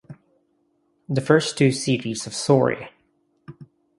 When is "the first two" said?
1.07-1.71